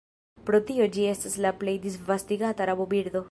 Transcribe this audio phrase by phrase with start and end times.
[0.47, 3.17] Pro tio ĝi estas la plej disvastigata rabobirdo.